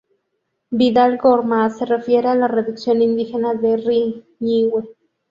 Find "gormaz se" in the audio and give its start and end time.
1.19-1.85